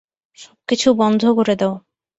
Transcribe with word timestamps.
সবকিছু 0.37 0.87
বন্ধ 0.93 1.21
করে 1.37 1.55
দাও। 1.55 1.73